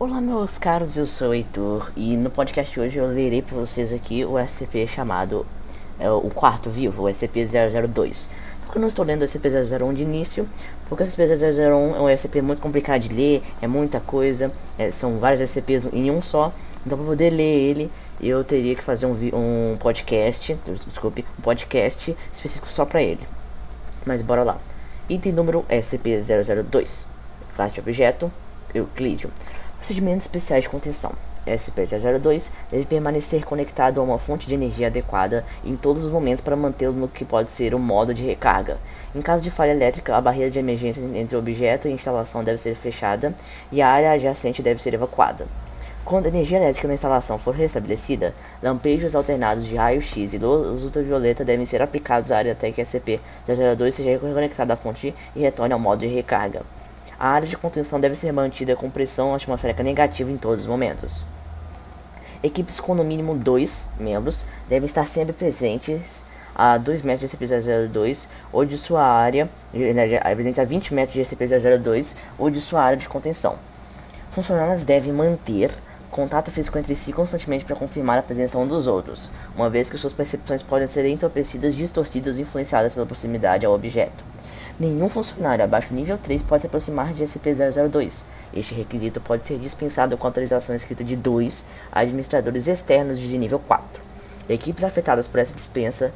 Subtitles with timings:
[0.00, 3.54] Olá meus caros, eu sou o Heitor e no podcast de hoje eu lerei para
[3.58, 5.44] vocês aqui o SCP chamado
[5.98, 8.28] é, o quarto vivo, o SCP-002.
[8.74, 10.48] Eu não estou lendo o SCP-001 de início,
[10.88, 15.18] porque o SCP-001 é um SCP muito complicado de ler, é muita coisa, é, são
[15.18, 16.50] vários SCPs em um só,
[16.86, 17.90] então para poder ler ele
[18.22, 23.28] eu teria que fazer um, um podcast, desculpe, um podcast específico só para ele.
[24.06, 24.58] Mas bora lá.
[25.10, 27.04] Item número SCP-002.
[27.54, 28.32] Classe de objeto,
[28.74, 29.30] Euclídeo.
[29.80, 31.12] Procedimentos especiais de contenção.
[31.46, 36.54] SCP-002 deve permanecer conectado a uma fonte de energia adequada em todos os momentos para
[36.54, 38.76] mantê-lo no que pode ser o modo de recarga.
[39.14, 42.44] Em caso de falha elétrica, a barreira de emergência entre o objeto e a instalação
[42.44, 43.34] deve ser fechada
[43.72, 45.46] e a área adjacente deve ser evacuada.
[46.04, 51.42] Quando a energia elétrica na instalação for restabelecida, lampejos alternados de raio-x e luz ultravioleta
[51.42, 55.72] devem ser aplicados à área até que a SCP-002 seja reconectada à fonte e retorne
[55.72, 56.62] ao modo de recarga.
[57.20, 61.22] A área de contenção deve ser mantida com pressão atmosférica negativa em todos os momentos.
[62.42, 68.26] Equipes com no mínimo dois membros devem estar sempre presentes a 2 metros de SCP-002
[68.50, 73.06] ou de sua área, presente a 20 metros de SCP-002 ou de sua área de
[73.06, 73.56] contenção.
[74.30, 75.70] Funcionários devem manter
[76.10, 79.98] contato físico entre si constantemente para confirmar a presença um dos outros, uma vez que
[79.98, 84.29] suas percepções podem ser entorpecidas, distorcidas ou influenciadas pela proximidade ao objeto.
[84.80, 88.22] Nenhum funcionário abaixo do nível 3 pode se aproximar de SCP-002.
[88.54, 93.58] Este requisito pode ser dispensado com autorização escrita de 2 a administradores externos de nível
[93.58, 94.00] 4.
[94.48, 96.10] Equipes afetadas por essa dispensa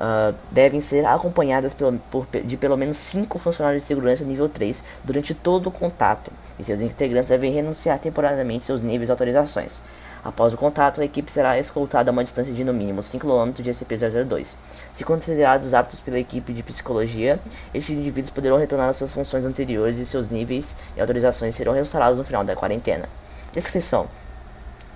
[0.00, 4.84] uh, devem ser acompanhadas pelo, por, de pelo menos 5 funcionários de segurança nível 3
[5.02, 9.82] durante todo o contato, e seus integrantes devem renunciar temporariamente seus níveis de autorizações.
[10.24, 13.62] Após o contato, a equipe será escoltada a uma distância de no mínimo 5 km
[13.62, 14.54] de SCP-002.
[14.92, 17.38] Se considerados aptos pela equipe de psicologia,
[17.72, 22.18] estes indivíduos poderão retornar às suas funções anteriores e seus níveis e autorizações serão restaurados
[22.18, 23.08] no final da quarentena.
[23.52, 24.08] Descrição: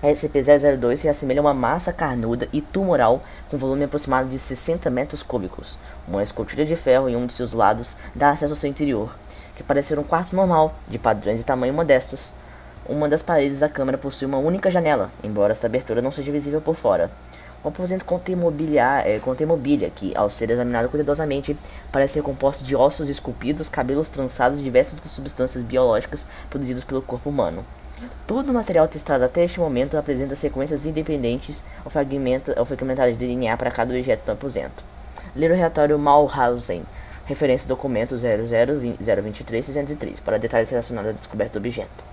[0.02, 4.88] a SCP-002 se assemelha a uma massa carnuda e tumoral com volume aproximado de 60
[4.88, 5.76] metros cúbicos.
[6.08, 9.14] Uma escotilha de ferro em um de seus lados dá acesso ao seu interior,
[9.54, 12.32] que parece ser um quarto normal, de padrões e tamanho modestos.
[12.90, 16.60] Uma das paredes da câmara possui uma única janela, embora esta abertura não seja visível
[16.60, 17.08] por fora.
[17.62, 21.56] O aposento contém mobília, é, contém mobília que, ao ser examinado cuidadosamente,
[21.92, 27.30] parece ser composto de ossos esculpidos, cabelos trançados e diversas substâncias biológicas produzidas pelo corpo
[27.30, 27.64] humano.
[28.26, 31.92] Todo o material testado até este momento apresenta sequências independentes ou
[32.64, 34.82] fragmentadas de DNA para cada objeto do aposento.
[35.36, 36.82] Ler o relatório Malhausen,
[37.24, 42.09] referência documento 00023 para detalhes relacionados à descoberta do objeto.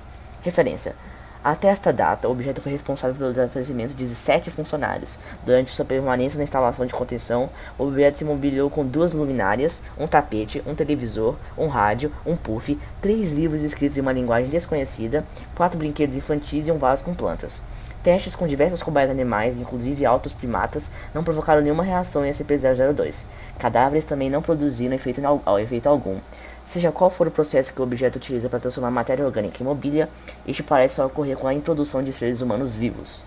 [0.47, 0.95] Referência.
[1.43, 5.19] Até esta data, o objeto foi responsável pelo desaparecimento de 17 funcionários.
[5.45, 10.07] Durante sua permanência na instalação de contenção, o objeto se mobiliou com duas luminárias, um
[10.07, 15.77] tapete, um televisor, um rádio, um puff, três livros escritos em uma linguagem desconhecida, quatro
[15.77, 17.61] brinquedos infantis e um vaso com plantas.
[18.07, 23.25] Testes com diversas cobaias animais, inclusive altos primatas, não provocaram nenhuma reação em SCP-002.
[23.59, 25.19] Cadáveres também não produziram efeito,
[25.61, 26.17] efeito algum.
[26.65, 30.07] Seja qual for o processo que o objeto utiliza para transformar matéria orgânica em mobília,
[30.47, 33.25] este parece só ocorrer com a introdução de seres humanos vivos.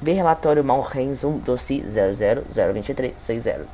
[0.00, 3.66] V relatório Malrenzo Dossi 0002360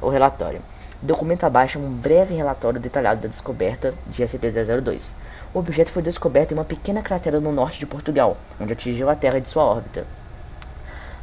[0.00, 0.62] O relatório.
[1.02, 5.12] Documento abaixo um breve relatório detalhado da descoberta de SCP-002.
[5.54, 9.16] O objeto foi descoberto em uma pequena cratera no norte de Portugal, onde atingiu a
[9.16, 10.06] Terra de sua órbita.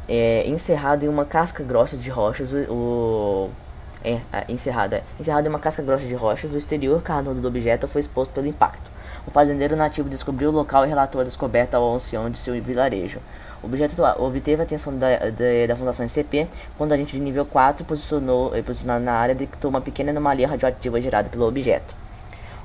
[0.08, 3.50] É, encerrado em uma casca grossa de rochas, o,
[4.02, 4.44] é, é, é.
[4.48, 4.96] Encerrado
[5.46, 8.90] em uma casca grossa de rochas, o exterior carnudo do objeto foi exposto pelo impacto.
[9.26, 13.20] O fazendeiro nativo descobriu o local e relatou a descoberta ao ancião de seu vilarejo.
[13.62, 16.46] O objeto obteve a atenção da, da, da Fundação SCP
[16.76, 20.46] quando a agente de nível 4 posicionou, eh, posicionado na área detectou uma pequena anomalia
[20.46, 21.94] radioativa gerada pelo objeto.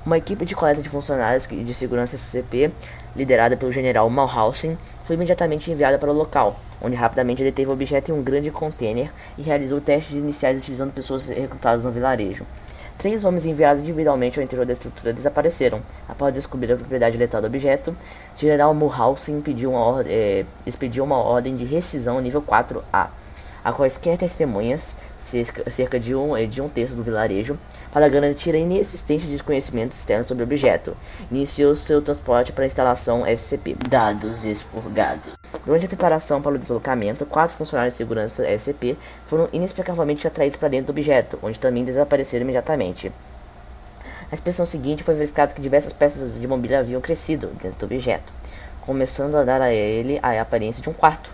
[0.05, 2.71] Uma equipe de coleta de funcionários de segurança SCP,
[3.15, 8.11] liderada pelo general Malhausen, foi imediatamente enviada para o local, onde rapidamente deteve o objeto
[8.11, 12.45] em um grande container e realizou testes iniciais utilizando pessoas recrutadas no vilarejo.
[12.97, 15.81] Três homens enviados individualmente ao interior da estrutura desapareceram.
[16.07, 17.95] Após descobrir a propriedade letal do objeto,
[18.37, 23.07] General Mulhausen pediu uma, é, expediu uma ordem de rescisão nível 4A
[23.63, 27.57] a quaisquer testemunhas, cerca, de, um, de um terço do vilarejo,
[27.91, 30.97] para garantir a inexistência de desconhecimento externo sobre o objeto.
[31.31, 33.75] Iniciou seu transporte para a instalação SCP.
[33.87, 35.42] Dados expurgados.
[35.65, 40.67] Durante a preparação para o deslocamento, quatro funcionários de segurança SCP foram inexplicavelmente atraídos para
[40.67, 43.11] dentro do objeto, onde também desapareceram imediatamente.
[44.29, 48.33] Na inspeção seguinte foi verificado que diversas peças de mobília haviam crescido dentro do objeto,
[48.81, 51.29] começando a dar a ele a aparência de um quarto.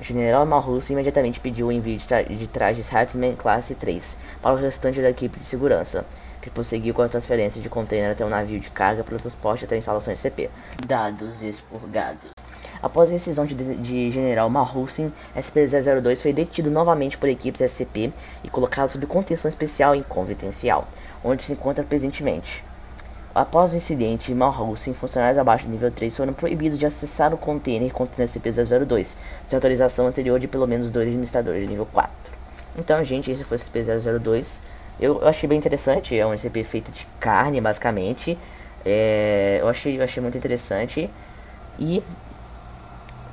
[0.00, 4.54] O general Malrusso imediatamente pediu o envio de, tra de trajes Hartmann Classe 3 para
[4.54, 6.04] o restante da equipe de segurança,
[6.40, 9.64] que prosseguiu com a transferência de container até um navio de carga para o transporte
[9.64, 10.50] até a instalação SCP.
[10.84, 12.41] Dados expurgados.
[12.82, 18.12] Após a decisão de, de General Malhusin, SP-002 foi detido novamente por equipes SCP
[18.42, 20.88] e colocado sob contenção especial em Confidencial,
[21.22, 22.64] onde se encontra presentemente.
[23.32, 27.38] Após o incidente, Malhusin e funcionários abaixo do nível 3 foram proibidos de acessar o
[27.38, 29.14] container contendo SCP-002,
[29.46, 32.10] sem autorização anterior de pelo menos dois administradores de nível 4.
[32.76, 34.60] Então, gente, esse foi o SCP-002.
[35.00, 38.36] Eu, eu, achei bem interessante, é um SCP feito de carne, basicamente.
[38.84, 41.08] É, eu, achei, eu achei muito interessante.
[41.78, 42.02] E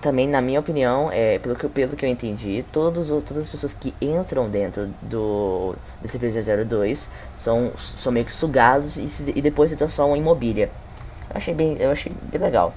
[0.01, 3.74] também, na minha opinião, é, pelo, que, pelo que eu entendi, todos, todas as pessoas
[3.74, 9.75] que entram dentro do DCP-02 são, são meio que sugados e, se, e depois se
[9.75, 10.69] transformam em mobília.
[11.30, 12.74] Eu achei bem, eu achei bem legal.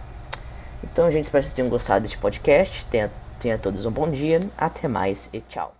[0.82, 2.84] Então, gente, espero que vocês tenham gostado deste podcast.
[2.90, 3.10] Tenha,
[3.40, 5.72] tenha todos um bom dia, até mais e tchau.